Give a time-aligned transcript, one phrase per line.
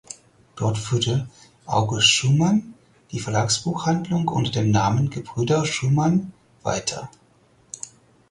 [0.55, 1.27] Dort führte
[1.67, 2.73] August Schumann
[3.11, 7.11] die Verlagsbuchhandlung unter dem Namen „Gebrüder Schumann“ weiter.